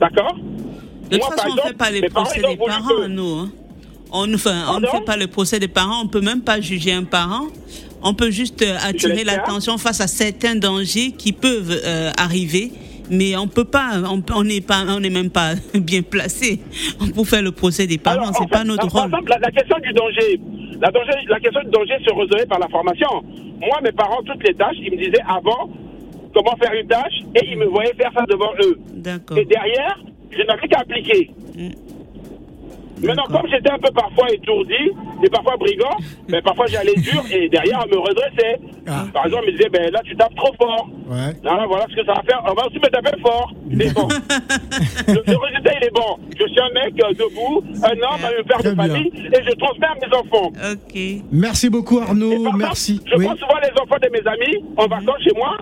[0.00, 0.36] D'accord
[1.10, 3.06] De toute Moi, par façon, on ne exemple, fait pas les procès des parents, que-
[3.08, 3.38] nous.
[3.40, 3.50] hein.
[4.10, 6.02] On, enfin, on ne fait pas le procès des parents.
[6.02, 7.46] On peut même pas juger un parent.
[8.02, 12.72] On peut juste euh, attirer l'attention face à certains dangers qui peuvent euh, arriver.
[13.10, 13.92] Mais on peut pas,
[14.34, 16.60] on n'est pas, on n'est même pas bien placé
[17.14, 18.32] pour faire le procès des parents.
[18.34, 19.10] C'est fait, pas notre par rôle.
[19.10, 20.40] exemple, la, la question du danger,
[20.80, 23.08] la, danger, la question du danger se résolvait par la formation.
[23.60, 25.70] Moi, mes parents, toutes les tâches, ils me disaient avant
[26.44, 28.78] comment faire une tâche et ils me voyaient faire ça devant eux.
[28.94, 29.38] D'accord.
[29.38, 29.98] Et derrière,
[30.30, 31.30] je n'avais qu'à appliquer.
[33.00, 33.42] Maintenant, D'accord.
[33.42, 34.74] comme j'étais un peu parfois étourdi
[35.22, 35.96] et parfois brigand,
[36.28, 38.58] ben, parfois j'allais dur et derrière on me redressait.
[38.88, 39.04] Ah.
[39.12, 40.88] Par exemple, ils me disaient, ben là tu tapes trop fort.
[41.08, 41.32] Ouais.
[41.48, 42.42] Alors voilà ce que ça va faire.
[42.44, 43.52] On va aussi me taper fort.
[43.70, 44.08] Mais bon.
[45.06, 46.18] le, le résultat, il est bon.
[46.36, 48.88] Je suis un mec euh, debout, un homme, un père Très de bien.
[48.88, 50.52] famille, et je transmets à mes enfants.
[50.72, 51.00] Ok.
[51.30, 53.00] Merci beaucoup Arnaud, merci.
[53.06, 53.26] je Oui.
[53.26, 55.56] prends souvent les enfants de mes amis en vacances chez moi.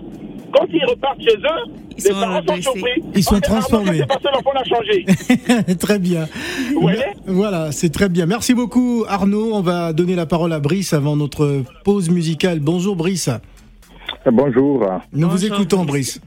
[0.52, 3.02] Quand ils repartent chez eux, Ils les sont parents sont surpris.
[3.14, 3.84] Ils sont Oh, Arnaud, transformés.
[3.84, 5.76] qu'est-ce qui s'est passé L'enfant l'a changé.
[5.76, 6.26] très bien.
[7.26, 8.26] Voilà, c'est très bien.
[8.26, 9.50] Merci beaucoup Arnaud.
[9.54, 12.60] On va donner la parole à Brice avant notre pause musicale.
[12.60, 13.30] Bonjour Brice.
[14.30, 14.86] Bonjour.
[15.12, 16.18] Nous vous écoutons Brice.
[16.18, 16.20] Brice.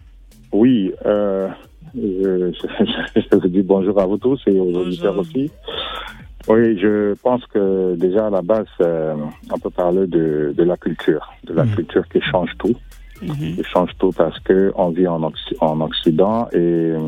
[0.52, 1.48] Oui, euh,
[1.96, 2.52] je,
[3.16, 4.82] je vous dis bonjour à vous tous et aux Bonjour.
[4.82, 5.52] auditeurs aussi.
[6.48, 9.14] Oui, je pense que déjà à la base, euh,
[9.54, 11.76] on peut parler de, de la culture, de la Mhm.
[11.76, 12.74] culture qui change tout,
[13.22, 13.56] Mhm.
[13.56, 17.00] qui change tout parce que on vit en, Occ- en Occident et euh,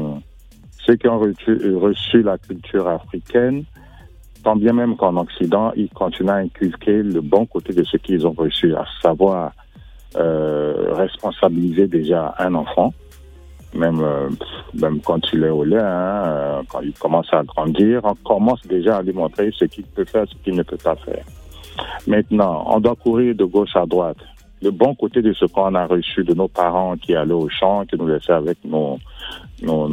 [0.86, 3.64] ceux qui ont reçu, la culture africaine,
[4.44, 8.26] tant bien même qu'en Occident, ils continuent à inculquer le bon côté de ce qu'ils
[8.26, 9.52] ont reçu, à savoir
[10.18, 12.94] euh, responsabiliser déjà un enfant,
[13.74, 14.30] même, euh,
[14.74, 18.98] même quand il est au lait, hein, quand il commence à grandir, on commence déjà
[18.98, 21.24] à lui montrer ce qu'il peut faire, ce qu'il ne peut pas faire.
[22.08, 24.18] Maintenant, on doit courir de gauche à droite.
[24.64, 27.86] Le bon côté de ce qu'on a reçu de nos parents qui allaient au champ,
[27.86, 29.00] qui nous laissaient avec nos,
[29.64, 29.88] nos,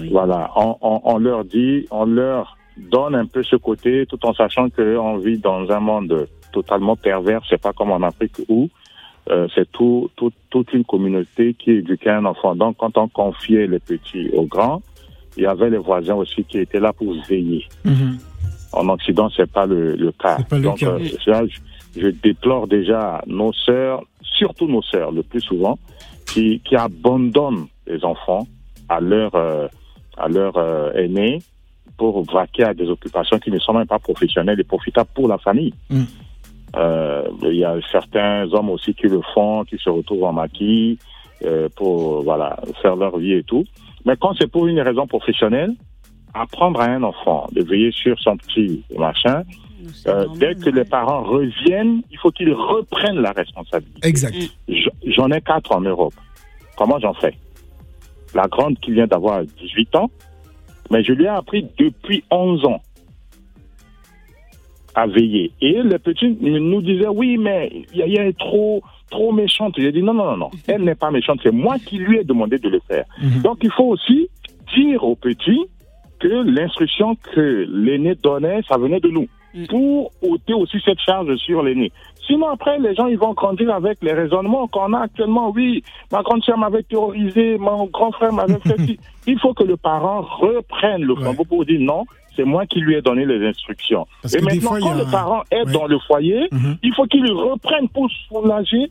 [0.00, 0.10] oui.
[0.10, 4.32] Voilà, on, on, on leur dit, on leur donne un peu ce côté, tout en
[4.34, 7.42] sachant qu'on vit dans un monde totalement pervers.
[7.48, 8.68] C'est pas comme en Afrique où
[9.30, 12.54] euh, c'est tout, tout, toute une communauté qui éduquait un enfant.
[12.54, 14.80] Donc, quand on confiait les petits aux grands,
[15.36, 17.66] il y avait les voisins aussi qui étaient là pour veiller.
[17.84, 18.18] Mhm.
[18.72, 20.38] En Occident, c'est pas le, le cas.
[20.48, 20.90] Pas le Donc, cas.
[20.92, 21.46] euh,
[21.96, 25.78] je, déplore déjà nos sœurs, surtout nos sœurs, le plus souvent,
[26.26, 28.46] qui, qui abandonnent les enfants
[28.88, 29.68] à leur, euh,
[30.16, 31.40] à leur euh, aînés
[31.96, 35.38] pour vaquer à des occupations qui ne sont même pas professionnelles et profitables pour la
[35.38, 35.72] famille.
[35.90, 36.02] Mm.
[36.76, 40.98] Euh, Il y a certains hommes aussi qui le font, qui se retrouvent en maquis
[41.44, 43.64] euh, pour voilà faire leur vie et tout.
[44.04, 45.74] Mais quand c'est pour une raison professionnelle,
[46.34, 49.42] apprendre à un enfant de veiller sur son petit machin,
[50.06, 50.84] euh, dès que les ouais.
[50.84, 54.06] parents reviennent, il faut qu'ils reprennent la responsabilité.
[54.06, 54.34] Exact.
[54.68, 56.14] J- J'en ai quatre en Europe.
[56.76, 57.34] Comment j'en fais?
[58.34, 60.10] La grande qui vient d'avoir 18 ans,
[60.90, 62.80] mais je lui ai appris depuis 11 ans
[64.94, 65.52] à veiller.
[65.60, 69.74] Et les petits nous disaient, oui, mais Yaya est trop, trop méchante.
[69.76, 72.24] J'ai dit, non, non, non, non, elle n'est pas méchante, c'est moi qui lui ai
[72.24, 73.04] demandé de le faire.
[73.22, 73.42] Mhm.
[73.42, 74.28] Donc il faut aussi
[74.74, 75.66] dire aux petits
[76.18, 79.28] que l'instruction que l'aîné donnait, ça venait de nous.
[79.68, 81.90] Pour ôter aussi cette charge sur l'aîné.
[82.26, 85.50] Sinon, après, les gens, ils vont grandir avec les raisonnements qu'on a actuellement.
[85.54, 88.98] Oui, ma grande sœur m'avait terrorisé, mon grand frère m'avait fait ci.
[89.28, 92.94] Il faut que le parent reprenne le flambeau pour dire non, c'est moi qui lui
[92.96, 94.06] ai donné les instructions.
[94.22, 95.72] Parce Et maintenant, fois, quand a le parent est Ouais.
[95.72, 96.76] dans le foyer, Mhm.
[96.82, 98.90] il faut qu'il reprenne pour soulager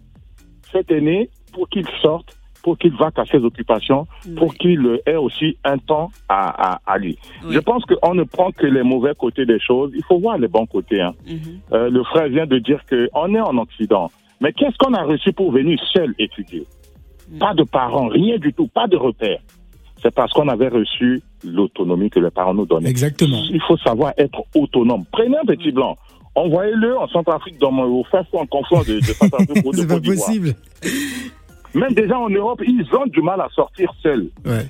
[0.72, 5.18] cet aîné, pour qu'il sorte, pour qu'il va à ses occupations, pour qu'il euh, ait
[5.18, 7.16] aussi un temps à, à, à lui.
[7.44, 7.54] Oui.
[7.54, 9.92] Je pense qu'on ne prend que les mauvais côtés des choses.
[9.94, 11.00] Il faut voir les bons côtés.
[11.00, 11.14] Hein.
[11.28, 11.38] Mhm.
[11.74, 14.10] Euh, le frère vient de dire qu'on est en Occident.
[14.42, 16.66] Mais qu'est-ce qu'on a reçu pour venir seul étudier?
[17.40, 19.42] Pas de parents, rien du tout, pas de repères.
[20.02, 22.90] C'est parce qu'on avait reçu l'autonomie que les parents nous donnaient.
[22.90, 23.44] Exactement.
[23.52, 25.04] Il faut savoir être autonome.
[25.12, 25.96] Prenez un petit blanc.
[26.34, 29.88] Envoyez-le en Centrafrique, dans, au fin fond, en confort de, de Centrafrique ou de C'est
[29.88, 30.56] pas possible.
[31.76, 34.30] Même déjà en Europe, ils ont du mal à sortir seuls.
[34.46, 34.66] Ouais.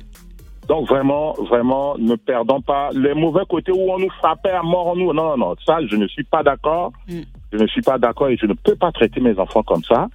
[0.68, 4.88] Donc vraiment, vraiment, ne perdons pas les mauvais côtés où on nous frappait à mort
[4.88, 5.14] en nous.
[5.14, 6.92] Non, non, non, ça, je ne suis pas d'accord.
[7.08, 7.22] Mm.
[7.54, 10.08] Je ne suis pas d'accord et je ne peux pas traiter mes enfants comme ça.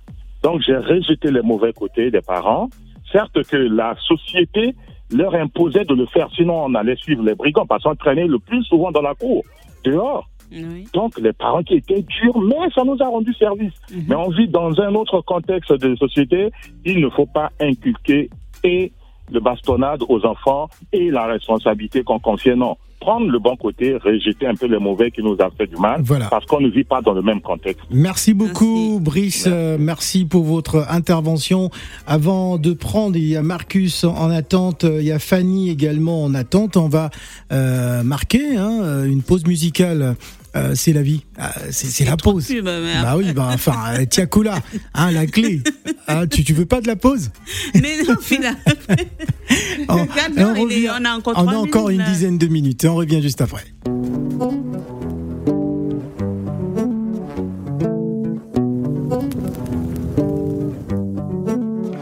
[0.42, 2.68] Donc j'ai rejeté les mauvais côtés des parents.
[3.12, 4.74] Certes que la société
[5.12, 8.38] leur imposait de le faire, sinon on allait suivre les brigands parce qu'on traînait le
[8.38, 9.44] plus souvent dans la cour,
[9.84, 10.28] dehors.
[10.52, 10.84] Oui.
[10.92, 13.72] Donc les parents qui étaient durs, mais ça nous a rendu service.
[13.92, 14.04] Mhm.
[14.08, 16.50] Mais on vit dans un autre contexte de société.
[16.84, 18.30] Il ne faut pas inculquer
[18.64, 18.92] et
[19.32, 22.50] le bastonnade aux enfants et la responsabilité qu'on confie.
[22.56, 22.76] Non.
[22.98, 26.02] Prendre le bon côté, rejeter un peu les mauvais qui nous a fait du mal,
[26.02, 26.26] Voilà.
[26.28, 27.80] parce qu'on ne vit pas dans le même contexte.
[27.90, 29.00] Merci beaucoup, Merci.
[29.00, 29.48] Brice.
[29.50, 31.70] Euh, merci pour votre intervention.
[32.06, 36.24] Avant de prendre, il y a Marcus en attente, euh, il y a Fanny également
[36.24, 36.76] en attente.
[36.76, 37.08] On va
[37.52, 40.14] euh, marquer hein, euh, une pause musicale.
[40.56, 42.48] Euh, c'est la vie, Ah, c'est la pause.
[42.64, 42.72] Bah.
[43.02, 44.56] Bah oui, bah enfin, euh, Tiakoula,
[44.94, 45.62] hein, la clé.
[46.08, 47.30] Ah, tu, tu veux pas de la pause?
[47.74, 48.58] Mais non, finalement.
[49.88, 50.04] on, on
[50.56, 52.12] est- revient- on a encore on a trois encore minutes, une là.
[52.12, 53.64] dizaine de minutes et on revient juste après.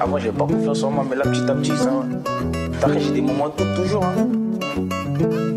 [0.01, 2.05] Avant, j'ai pas confiance en moi, mais là, petit à petit, ça
[2.99, 4.05] j'ai des moments de doute toujours.
[4.05, 4.29] Hein.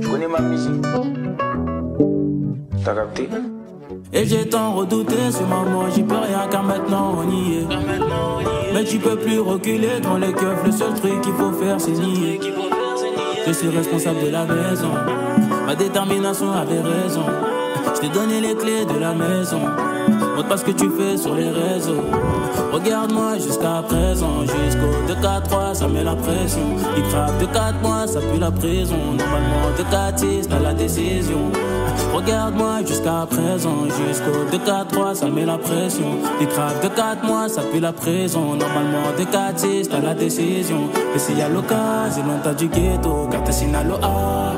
[0.01, 0.71] Je connais ma musique.
[2.83, 3.29] T'as capté
[4.13, 7.67] Et j'ai tant redouté ce moment, j'y peux rien car maintenant on y est.
[8.73, 11.91] Mais tu peux plus reculer dans les keufs, le seul truc qu'il faut faire c'est
[11.91, 12.39] nier.
[13.45, 14.91] Je suis responsable de la maison,
[15.65, 17.25] ma détermination avait raison.
[17.95, 19.59] Je t'ai donné les clés de la maison,
[20.35, 22.03] montre pas ce que tu fais sur les réseaux.
[22.71, 26.61] Regarde-moi jusqu'à présent, jusqu'au 2-4-3, ça met la pression.
[26.95, 28.95] Il craque de 4 mois, ça pue la prison.
[29.17, 31.51] Normalement, de 4-6, t'as la décision.
[32.13, 36.17] Regarde-moi jusqu'à présent, jusqu'au 2-4-3, ça met la pression.
[36.41, 38.55] Il craque de 4 mois, ça pue la prison.
[38.55, 40.89] Normalement, de 4-6, t'as la décision.
[41.15, 44.53] Et s'il y a l'occasion, loin t'as du ghetto, car t'es Sinaloa.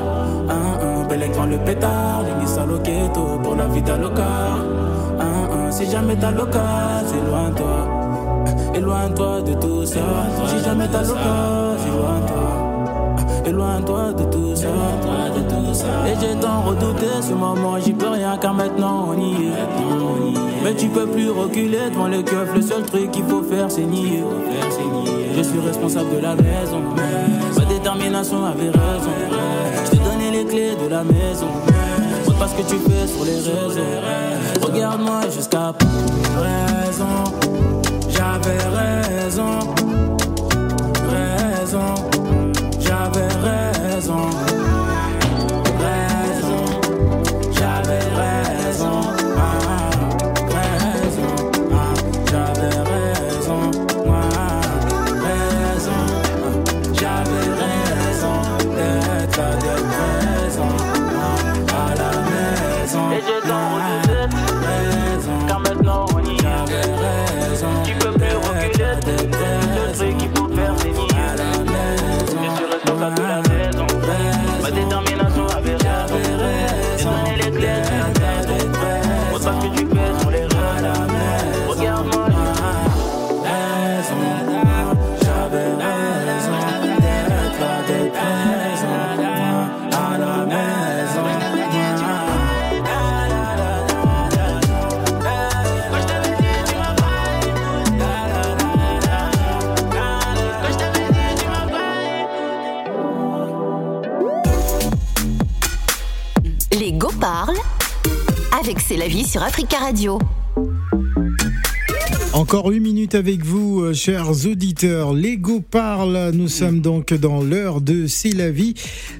[0.48, 4.24] Un, un, bel écran, le pétard, l'unissal au ghetto, pour la vie local.
[5.20, 8.74] Un, un, si jamais t'as l'occasion, éloigne-toi.
[8.74, 10.00] Éloigne-toi de tout ça.
[10.48, 12.33] Si jamais t'as l'occasion, éloigne-toi.
[13.46, 14.68] Éloigne-toi de tout ça.
[16.06, 19.52] Et j'ai tant redouté ce moment, j'y peux rien car maintenant on y est.
[20.62, 23.84] Mais tu peux plus reculer devant les keufs, le seul truc qu'il faut faire c'est
[23.84, 24.24] nier.
[25.36, 26.80] Je suis responsable de la maison.
[27.58, 29.10] Ma détermination avait raison.
[29.84, 31.48] Je t'ai donné les clés de la maison.
[32.24, 33.82] Montre pas ce que tu fais sur les réseaux.
[34.62, 35.72] Regarde-moi jusqu'à
[36.38, 37.24] raison.
[38.08, 38.58] J'avais.
[39.24, 40.13] Raison.
[43.14, 43.42] Raison.
[43.44, 44.43] Raison.
[109.34, 110.20] Sur Africa Radio.
[112.34, 115.12] Encore une minute avec vous, euh, chers auditeurs.
[115.12, 116.30] L'ego parle.
[116.32, 118.74] Nous sommes donc dans l'heure de C'est la vie.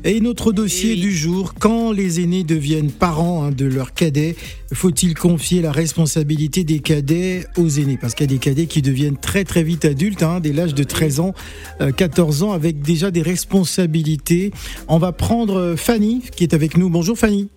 [0.04, 4.36] Et notre dossier du jour, quand les aînés deviennent parents hein, de leurs cadets,
[4.72, 7.98] faut-il confier la responsabilité des cadets aux aînés?
[8.00, 10.74] Parce qu'il y a des cadets qui deviennent très très vite adultes, hein, dès l'âge
[10.74, 11.34] de 13 ans,
[11.80, 14.52] euh, 14 ans, avec déjà des responsabilités.
[14.86, 16.88] On va prendre euh, Fanny, qui est avec nous.
[16.88, 17.48] Bonjour Fanny.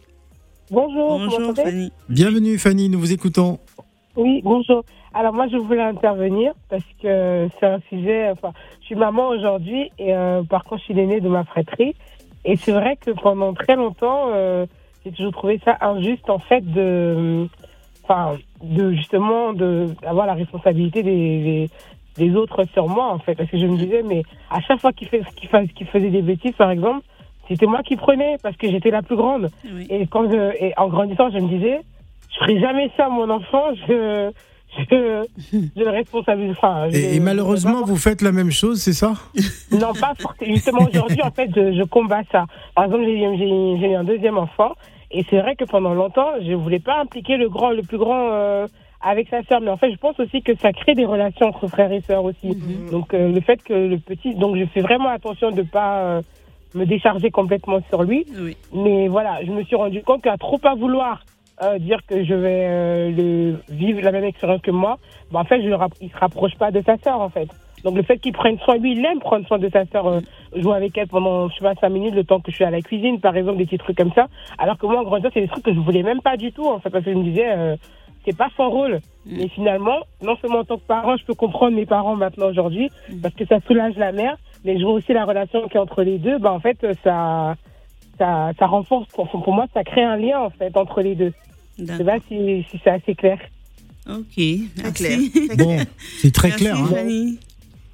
[0.70, 1.94] Bonjour, Bonjour Fanny.
[2.10, 3.58] Bienvenue Fanny, nous vous écoutons.
[4.18, 4.84] Oui, bonjour.
[5.14, 8.30] Alors moi, je voulais intervenir parce que c'est un sujet.
[8.32, 8.52] Enfin,
[8.82, 11.96] je suis maman aujourd'hui et euh, par contre, je suis l'aînée de ma fratrie.
[12.44, 14.66] Et c'est vrai que pendant très longtemps, euh,
[15.06, 17.48] j'ai toujours trouvé ça injuste en fait de,
[18.04, 21.70] enfin, de justement de d'avoir la responsabilité des, des,
[22.18, 24.92] des autres sur moi en fait, parce que je me disais mais à chaque fois
[24.92, 27.06] qu'il fait qu'il qu'il faisait des bêtises par exemple,
[27.48, 29.50] c'était moi qui prenais parce que j'étais la plus grande.
[29.66, 29.88] Oui.
[29.90, 31.80] Et quand je, et en grandissant, je me disais,
[32.32, 33.64] je ferai jamais ça à mon enfant.
[33.88, 34.30] Je,
[34.92, 36.52] je, je le responsabilise.
[36.52, 39.14] Enfin, je- Et, et malheureusement, vous faites la même chose, c'est ça?
[39.72, 40.54] Non, pas forcément.
[40.54, 42.46] Justement, aujourd'hui, en fait, je, je combats ça.
[42.76, 44.74] Par exemple, j'ai j'ai- j'ai eu un deuxième enfant.
[45.10, 48.30] Et c'est vrai que pendant longtemps, je voulais pas impliquer le grand, le plus grand
[48.34, 48.68] euh,
[49.02, 49.62] avec sa sœur.
[49.62, 52.26] Mais en fait, je pense aussi que ça crée des relations entre frères et sœurs
[52.26, 52.58] aussi.
[52.92, 54.36] Donc, euh, le fait que le petit.
[54.36, 56.22] Donc, je fais vraiment attention de pas euh,
[56.74, 58.26] me décharger complètement sur lui.
[58.40, 58.58] Oui.
[58.74, 61.24] Mais voilà, je me suis rendu compte qu'à trop pas vouloir
[61.64, 65.00] euh, dire que je vais euh, le vivre la même expérience que moi,
[65.32, 67.50] bah, en fait, je le il se rapproche pas de sa sœur, en fait.
[67.84, 70.20] Donc le fait qu'il prenne soin, lui, il aime prendre soin de sa sœur, euh,
[70.56, 72.72] jouer avec elle pendant, je sais pas, cinq minutes, le temps que je suis à
[72.72, 74.28] la cuisine, par exemple, des petits trucs comme ça.
[74.58, 76.68] Alors que moi, en grandissant, c'est des trucs que je voulais même pas du tout,
[76.68, 77.76] en fait, parce que je me disais, euh,
[78.26, 79.00] c'est pas son rôle.
[79.26, 82.90] Mais finalement, non seulement en tant que parent, je peux comprendre mes parents maintenant aujourd'hui,
[83.22, 85.82] parce que ça soulage la mère, mais je vois aussi la relation qu'il y a
[85.82, 87.56] entre les deux, bah en fait, ça,
[88.20, 91.34] ça, ça renforce, pour, pour moi, ça crée un lien, en fait, entre les deux.
[91.80, 92.06] Je sais D'accord.
[92.06, 93.40] pas si, si c'est assez clair.
[94.10, 94.94] Ok, merci.
[94.94, 95.20] clair.
[95.58, 95.78] Bon,
[96.20, 96.76] c'est très Merci, clair.
[96.78, 97.36] hein.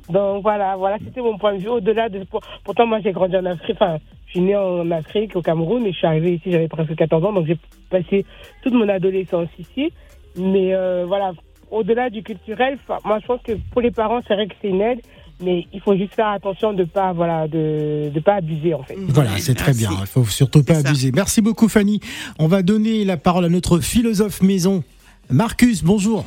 [0.09, 1.69] Donc voilà, voilà, c'était mon point de vue.
[1.69, 5.35] Au-delà de, pour- pourtant moi j'ai grandi en Afrique, enfin, je suis né en Afrique,
[5.35, 7.57] au Cameroun, et je suis arrivé ici, j'avais presque 14 ans, donc j'ai
[7.89, 8.25] passé
[8.63, 9.91] toute mon adolescence ici.
[10.35, 11.31] Mais euh, voilà,
[11.71, 14.81] au-delà du culturel, moi je pense que pour les parents, c'est vrai que c'est une
[14.81, 14.99] aide,
[15.43, 18.95] mais il faut juste faire attention de pas, voilà, de, de pas abuser en fait.
[19.09, 19.87] Voilà, c'est très Merci.
[19.87, 19.97] bien.
[20.01, 20.89] Il faut surtout pas ça.
[20.89, 21.11] abuser.
[21.13, 21.99] Merci beaucoup, Fanny.
[22.39, 24.83] On va donner la parole à notre philosophe maison,
[25.29, 25.83] Marcus.
[25.83, 26.25] Bonjour.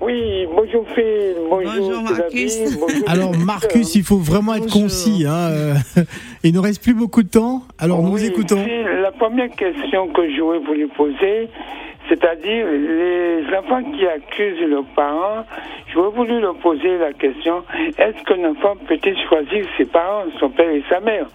[0.00, 2.56] Oui, bonjour Phil, bonjour, Bonjour, Marcus.
[2.78, 4.82] Bonjour Alors, Marcus, il faut vraiment être Bonjour.
[4.82, 5.24] concis.
[5.26, 5.74] Hein.
[6.44, 7.64] Il ne reste plus beaucoup de temps.
[7.80, 8.62] Alors, nous écoutons.
[8.64, 11.48] Phil, la première question que j'aurais voulu poser,
[12.08, 15.44] c'est-à-dire les enfants qui accusent leurs parents,
[15.92, 17.64] j'aurais voulu leur poser la question
[17.98, 21.26] est-ce qu'un enfant peut-il choisir ses parents, son père et sa mère?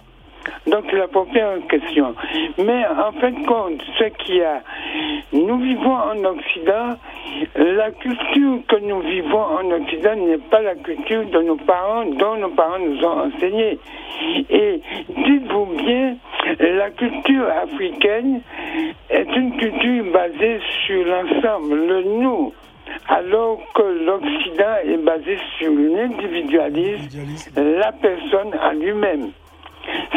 [0.66, 2.14] Donc la première question.
[2.58, 4.62] Mais en fin de compte, ce qu'il y a,
[5.32, 6.96] nous vivons en Occident,
[7.56, 12.36] la culture que nous vivons en Occident n'est pas la culture de nos parents, dont
[12.36, 13.78] nos parents nous ont enseigné.
[14.50, 16.16] Et dites-vous bien,
[16.60, 18.40] la culture africaine
[19.10, 22.52] est une culture basée sur l'ensemble, le nous
[23.08, 27.20] alors que l'Occident est basé sur l'individualisme,
[27.56, 29.30] la personne à lui-même.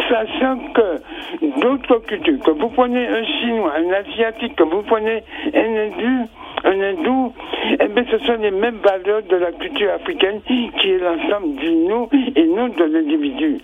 [0.09, 5.75] Sachant que d'autres cultures, que vous prenez un Chinois, un Asiatique, que vous prenez un
[5.75, 6.29] Hindou,
[6.63, 7.33] un hindou,
[7.79, 11.71] eh bien, ce sont les mêmes valeurs de la culture africaine qui est l'ensemble du
[11.71, 13.57] nous et non de l'individu.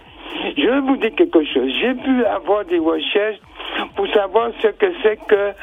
[0.57, 1.71] Je vais vous dire quelque chose.
[1.79, 3.39] J'ai pu avoir des recherches
[3.95, 5.53] pour savoir ce que c'est que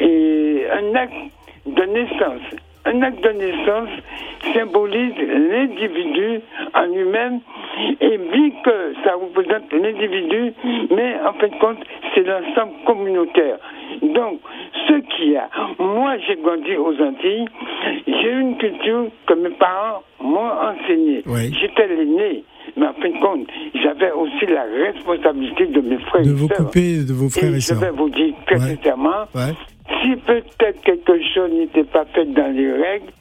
[0.00, 1.14] eh, un acte
[1.66, 2.42] de naissance.
[2.86, 3.88] Un acte de naissance
[4.52, 6.40] symbolise l'individu
[6.74, 7.40] en lui-même
[8.00, 10.52] et bien que ça représente l'individu,
[10.94, 11.78] mais en fin de compte,
[12.14, 13.56] c'est l'ensemble communautaire.
[14.02, 14.40] Donc,
[14.86, 17.46] ce qu'il y a, moi j'ai grandi aux Antilles,
[18.06, 21.22] j'ai une culture que mes parents m'ont enseignée.
[21.26, 21.54] Oui.
[21.58, 22.44] J'étais l'aîné,
[22.76, 23.48] mais en fin de compte,
[23.82, 26.58] j'avais aussi la responsabilité de mes frères De et vous sœurs.
[26.58, 27.80] couper de vos frères et je sœurs.
[27.80, 28.76] vais vous dire très Ouais.
[28.76, 29.52] sincèrement, Ouais.
[29.88, 33.12] Si peut-être quelque chose n'était pas fait dans les règles,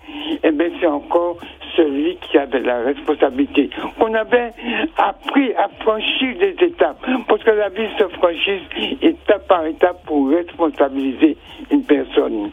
[0.43, 1.38] eh bien c'est encore
[1.76, 3.69] celui qui avait la responsabilité.
[3.99, 4.52] Qu'on avait
[4.97, 7.04] appris à franchir des étapes.
[7.28, 8.62] Parce que la vie se franchit
[9.02, 11.38] étape par étape pour responsabiliser
[11.71, 12.52] une personne.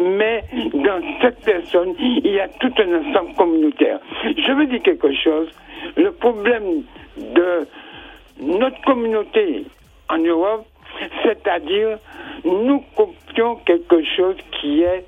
[0.00, 3.98] Mais dans cette personne, il y a tout un ensemble communautaire.
[4.24, 5.48] Je veux dire quelque chose.
[5.96, 6.82] Le problème
[7.16, 7.66] de
[8.40, 9.64] notre communauté
[10.08, 10.66] en Europe,
[11.22, 11.98] c'est-à-dire
[12.44, 15.04] nous copions quelque chose qui est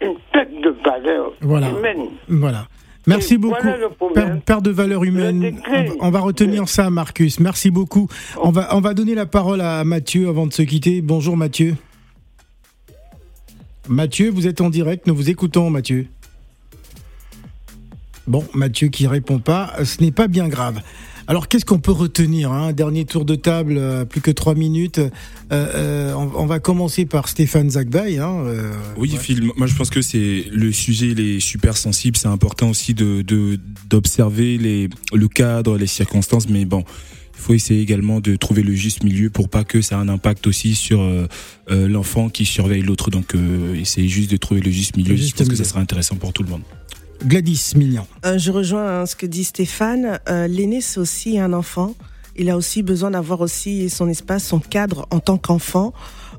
[0.00, 1.70] une tête de valeur Voilà.
[1.70, 2.08] humaine.
[2.28, 2.66] Voilà.
[3.06, 3.62] Merci Et beaucoup.
[3.62, 5.60] voilà de valeur humaine.
[6.00, 7.38] On va retenir ça, Marcus.
[7.40, 8.08] Merci beaucoup.
[8.42, 11.00] On va, on va donner la parole à Mathieu avant de se quitter.
[11.02, 11.76] Bonjour, Mathieu.
[13.88, 15.06] Mathieu, vous êtes en direct.
[15.06, 16.06] Nous vous écoutons, Mathieu.
[18.26, 20.80] Bon, Mathieu qui répond pas, ce n'est pas bien grave.
[21.28, 22.72] Alors qu'est-ce qu'on peut retenir hein?
[22.72, 24.98] Dernier tour de table, euh, plus que trois minutes.
[24.98, 25.10] Euh,
[25.52, 28.18] euh, on, on va commencer par Stéphane Zagbaï.
[28.18, 29.18] Hein, euh, Oui, ouais.
[29.18, 32.16] Phil, moi je pense que c'est le sujet, il est super sensible.
[32.16, 33.24] C'est important aussi de
[33.90, 36.84] d'observer les le cadre, les circonstances, mais bon.
[37.38, 40.08] Il faut essayer également de trouver le juste milieu pour pas que ça ait un
[40.08, 41.26] impact aussi sur euh,
[41.70, 43.10] euh, l'enfant qui surveille l'autre.
[43.10, 45.10] Donc, euh, essayer juste de trouver le juste milieu.
[45.10, 46.62] Le Je juste pense que ça sera intéressant pour tout le monde.
[47.24, 48.06] Gladys Mignon.
[48.24, 50.18] Euh, je rejoins hein, ce que dit Stéphane.
[50.28, 51.94] Euh, L'aîné, c'est aussi un enfant.
[52.36, 55.92] Il a aussi besoin d'avoir aussi son espace, son cadre en tant qu'enfant.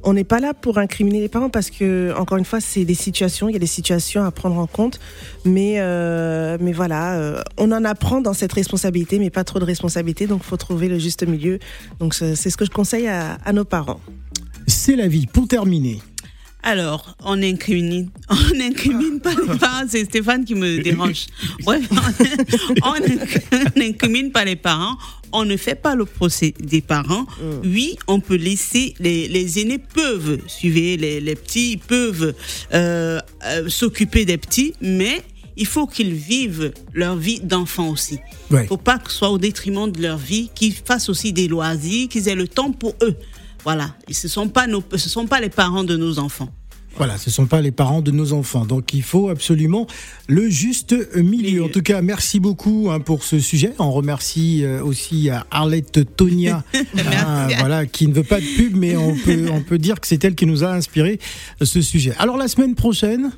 [0.03, 2.93] On n'est pas là pour incriminer les parents parce que, encore une fois, c'est des
[2.93, 3.49] situations.
[3.49, 4.99] Il y a des situations à prendre en compte.
[5.43, 9.65] Mais, euh, mais voilà, euh, on en apprend dans cette responsabilité, mais pas trop de
[9.65, 10.27] responsabilité.
[10.27, 11.59] Donc, faut trouver le juste milieu.
[11.99, 13.99] Donc, c'est c'est ce que je conseille à, à nos parents.
[14.67, 15.25] C'est la vie.
[15.25, 15.99] Pour terminer.
[16.63, 21.27] Alors, on n'incrimine, on n'incrimine pas les parents, c'est Stéphane qui me dérange.
[21.65, 21.79] Ouais,
[22.83, 24.97] on on n'incrimine pas les parents,
[25.31, 27.25] on ne fait pas le procès des parents.
[27.63, 32.33] Oui, on peut laisser, les, les aînés peuvent suivre les, les petits, peuvent
[32.73, 35.21] euh, euh, s'occuper des petits, mais
[35.57, 38.19] il faut qu'ils vivent leur vie d'enfant aussi.
[38.49, 38.61] Il Ouais.
[38.63, 41.47] ne faut pas que ce soit au détriment de leur vie, qu'ils fassent aussi des
[41.47, 43.15] loisirs, qu'ils aient le temps pour eux.
[43.63, 46.49] Voilà, Et ce ne sont, pas nos- ce sont pas les parents de nos enfants.
[46.95, 48.65] Voilà, ce sont pas les parents de nos enfants.
[48.65, 49.85] Donc il faut absolument
[50.27, 51.63] le juste milieu.
[51.65, 53.73] En tout cas, merci beaucoup hein, pour ce sujet.
[53.77, 56.63] On remercie euh, aussi à Arlette Tonia,
[56.97, 60.07] hein, voilà, qui ne veut pas de pub, mais on peut, on peut dire que
[60.07, 61.19] c'est elle qui nous a inspiré
[61.61, 62.13] euh, ce sujet.
[62.17, 63.29] Alors la semaine prochaine,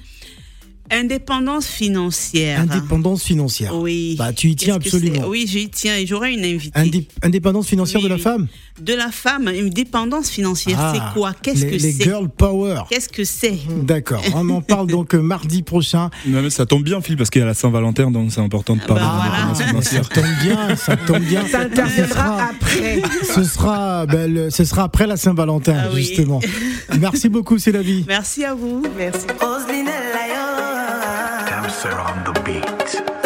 [0.91, 2.61] Indépendance financière.
[2.61, 3.75] indépendance financière.
[3.75, 4.15] Oui.
[4.17, 5.27] Bah, tu y tiens absolument.
[5.27, 6.79] Oui, j'y tiens et j'aurai une invitée.
[6.79, 8.21] Indé- indépendance financière Oui, de la oui.
[8.21, 8.47] femme
[8.81, 11.33] De la femme, une dépendance financière, Ah, c'est quoi?
[11.41, 12.03] Qu'est-ce les- que les c'est?
[12.03, 12.81] girl power.
[12.89, 13.57] Qu'est-ce que c'est?
[13.83, 16.09] D'accord, on en parle donc euh, mardi prochain.
[16.25, 18.75] Non, mais ça tombe bien, Phil, parce qu'il y a la Saint-Valentin, donc c'est important
[18.75, 19.45] de parler bah de voilà.
[19.47, 20.09] l'indépendance Ça financière.
[20.09, 21.45] tombe bien, ça tombe bien.
[21.51, 23.01] Ça interviendra après.
[23.35, 26.03] Ce sera, ben, le- ce sera après la Saint-Valentin, Ah oui.
[26.03, 26.39] justement.
[26.99, 28.03] Merci beaucoup, c'est la vie.
[28.07, 28.83] Merci à vous.
[28.97, 29.25] Merci.
[31.85, 33.18] are on the beat.